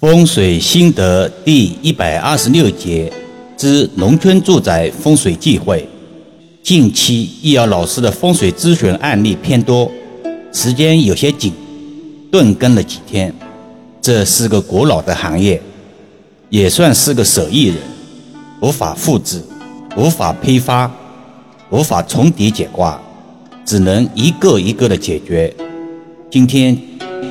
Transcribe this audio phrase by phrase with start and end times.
[0.00, 3.12] 风水心得第一百二十六节
[3.56, 5.84] 之农村住宅风水忌讳。
[6.62, 9.90] 近期易遥老师的风水咨询案例偏多，
[10.52, 11.52] 时间有些紧，
[12.30, 13.34] 顿更了几天。
[14.00, 15.60] 这是个古老的行业，
[16.48, 17.78] 也算是个手艺人，
[18.60, 19.42] 无法复制，
[19.96, 20.88] 无法批发，
[21.70, 23.02] 无法重叠解卦，
[23.64, 25.52] 只能一个一个的解决。
[26.30, 26.80] 今天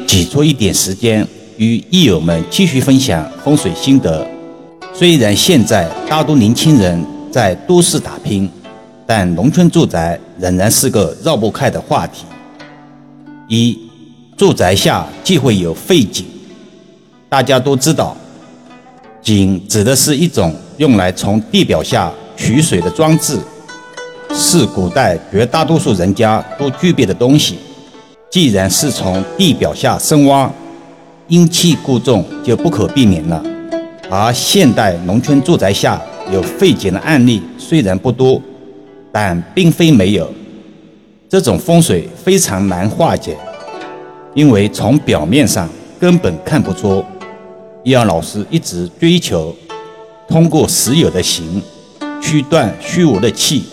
[0.05, 1.25] 挤出一点时间。
[1.57, 4.25] 与益友们继续分享风水心得。
[4.93, 8.49] 虽然现在大多年轻人在都市打拼，
[9.05, 12.25] 但农村住宅仍然是个绕不开的话题。
[13.47, 13.77] 一，
[14.35, 16.25] 住宅下忌讳有废井。
[17.27, 18.15] 大家都知道，
[19.21, 23.39] 井指的是一种用来从地表下取水的装置，
[24.31, 27.57] 是古代绝大多数人家都具备的东西。
[28.29, 30.51] 既然是从地表下深挖。
[31.27, 33.43] 阴气过重就不可避免了，
[34.09, 38.41] 而现代农村住宅下有废井的案例虽然不多，
[39.11, 40.31] 但并非没有。
[41.27, 43.35] 这种风水非常难化解，
[44.33, 45.67] 因为从表面上
[45.99, 47.03] 根本看不出。
[47.83, 49.53] 易阳老师一直追求
[50.27, 51.61] 通过实有的形
[52.21, 53.63] 去断虚无的气，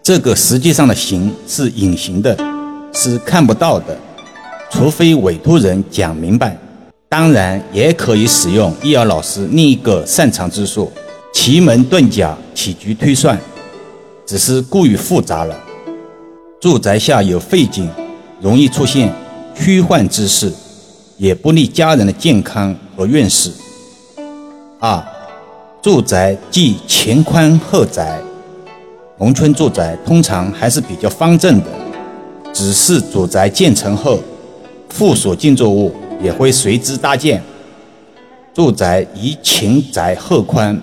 [0.00, 2.36] 这个实际上的形是隐形的，
[2.92, 3.96] 是看不到的，
[4.70, 6.56] 除非委托人讲明白。
[7.10, 10.88] 当然也可以使用易遥老师另一个擅长之术——
[11.34, 13.36] 奇门遁甲起局推算，
[14.24, 15.58] 只是过于复杂了。
[16.60, 17.90] 住宅下有废井，
[18.40, 19.12] 容易出现
[19.56, 20.52] 虚幻之事，
[21.16, 23.50] 也不利家人的健康和运势。
[24.78, 25.04] 二，
[25.82, 28.20] 住宅忌前宽后窄。
[29.18, 31.66] 农村住宅通常还是比较方正的，
[32.52, 34.20] 只是主宅建成后，
[34.88, 35.92] 附属建筑物。
[36.22, 37.42] 也会随之搭建。
[38.52, 40.78] 住宅宜前窄后宽，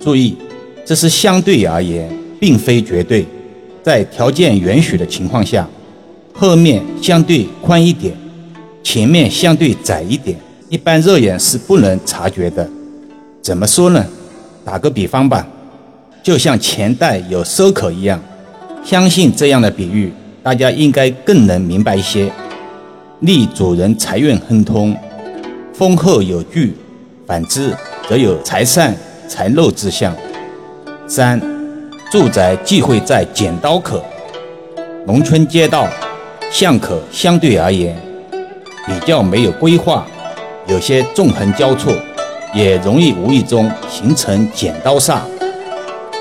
[0.00, 0.36] 注意，
[0.84, 3.26] 这是相对而言，并非绝对。
[3.82, 5.68] 在条件允许的情况下，
[6.32, 8.14] 后面相对宽一点，
[8.82, 10.36] 前面相对窄一点，
[10.68, 12.68] 一般肉眼是不能察觉的。
[13.40, 14.04] 怎么说呢？
[14.64, 15.46] 打个比方吧，
[16.22, 18.20] 就像钱袋有收口一样，
[18.84, 22.30] 相信这样的比喻，大家应该更能明白一些。
[23.22, 24.96] 利主人财运亨通，
[25.72, 26.72] 丰厚有据；
[27.24, 27.72] 反之，
[28.08, 28.92] 则有财散
[29.28, 30.12] 财漏之象。
[31.06, 31.40] 三，
[32.10, 34.04] 住宅忌讳在剪刀口。
[35.06, 35.86] 农村街道
[36.50, 37.96] 巷口相对而言
[38.88, 40.04] 比较没有规划，
[40.66, 41.94] 有些纵横交错，
[42.52, 45.20] 也容易无意中形成剪刀煞。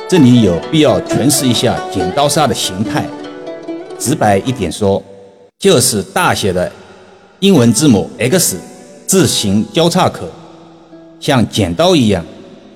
[0.07, 3.03] 这里有必要诠释一下剪刀煞的形态。
[3.97, 5.01] 直白一点说，
[5.57, 6.71] 就是大写的。
[7.41, 8.55] 英文字母 X
[9.07, 10.27] 字形交叉口，
[11.19, 12.23] 像剪刀一样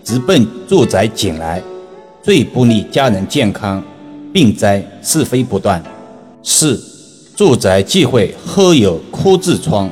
[0.03, 1.61] 直奔住宅剪来，
[2.23, 3.83] 最不利家人健康，
[4.33, 5.79] 病灾是非不断。
[6.41, 6.81] 四，
[7.35, 9.87] 住宅忌讳后有枯字窗，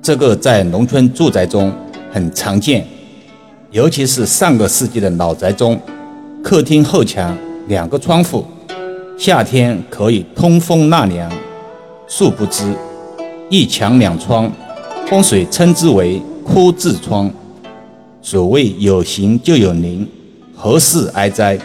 [0.00, 1.72] 这个在农村住宅中
[2.12, 2.86] 很常见，
[3.72, 5.76] 尤其是上个世纪的老宅中，
[6.44, 7.36] 客厅后墙
[7.66, 8.46] 两个窗户，
[9.18, 11.28] 夏天可以通风纳凉，
[12.06, 12.72] 殊不知。
[13.50, 14.48] 一墙两窗，
[15.08, 17.28] 风水称之为哭字窗。
[18.22, 20.06] 所谓有形就有灵，
[20.54, 21.58] 何事哀哉？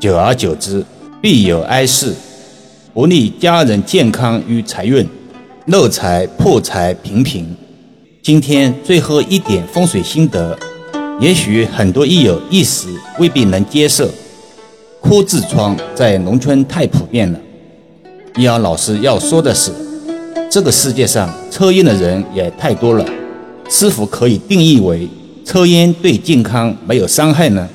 [0.00, 0.84] 久而久之，
[1.22, 2.12] 必有哀事，
[2.92, 5.06] 不利家人健康与财运，
[5.66, 7.46] 漏财破财频频。
[8.20, 10.58] 今天最后一点风水心得，
[11.20, 12.88] 也许很多益友一时
[13.20, 14.10] 未必能接受。
[15.00, 17.38] 哭字窗在农村太普遍了。
[18.36, 19.70] 易阳老师要说的是。
[20.54, 23.04] 这个世界上抽烟的人也太多了，
[23.68, 25.08] 是否可以定义为
[25.44, 27.68] 抽烟对健康没有伤害呢？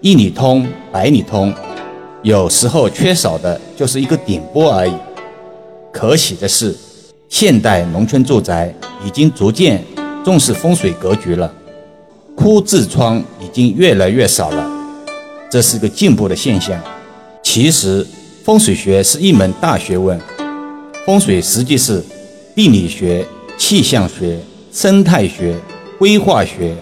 [0.00, 1.54] 一里通百里通，
[2.22, 4.92] 有时候缺少的就是一个点拨而已。
[5.92, 6.76] 可喜的是，
[7.28, 8.74] 现代农村住宅
[9.06, 9.80] 已经逐渐
[10.24, 11.54] 重视风水格局了，
[12.34, 14.68] 枯字窗已经越来越少了，
[15.48, 16.76] 这是个进步的现象。
[17.44, 18.04] 其实，
[18.42, 20.20] 风水学是一门大学问。
[21.06, 22.02] 风水实际是
[22.56, 23.24] 地理学、
[23.56, 24.40] 气象学、
[24.72, 25.54] 生态学、
[26.00, 26.74] 规划学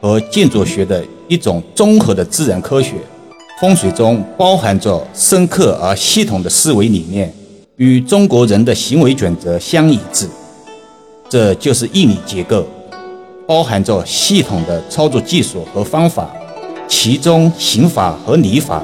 [0.00, 2.94] 和建筑学的一种综合的自然科学。
[3.60, 7.30] 风水中包含着深刻而系统的思维理念，
[7.76, 10.26] 与中国人的行为准则相一致。
[11.28, 12.66] 这就是义理结构，
[13.46, 16.34] 包含着系统的操作技术和方法，
[16.88, 18.82] 其中刑法和礼法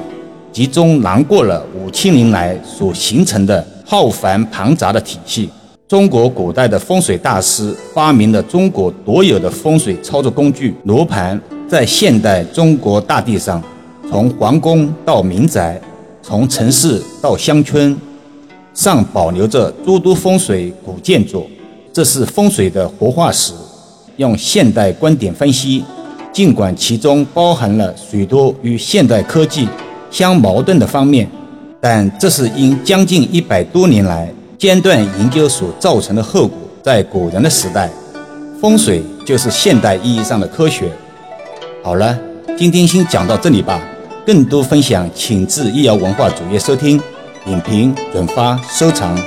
[0.53, 3.67] 集中囊括了五千年来所形成的。
[3.85, 5.49] 浩繁庞杂的体系，
[5.89, 13.61] 中国古代的风水大师发明了中国独有的风水操作工具——罗盘，在现代中国大地上，
[14.09, 15.79] 从皇宫到民宅，
[16.23, 17.95] 从城市到乡村，
[18.73, 21.45] 尚保留着诸多风水古建筑，
[21.91, 23.53] 这是风水的活化石。
[24.15, 25.83] 用现代观点分析，
[26.31, 29.67] 尽管其中包含了许多与现代科技
[30.13, 31.27] 相矛盾的方面，
[31.81, 36.57] 但这是因将近一百多年来间断研究所造成的后果。
[36.83, 37.89] 在古人的时代，
[38.61, 40.91] 风水就是现代意义上的科学。
[41.81, 42.15] 好了，
[42.57, 43.81] 今天先讲到这里吧。
[44.25, 47.01] 更多分享，请至易遥文化主页收听、
[47.43, 49.17] 点评、转发、收藏。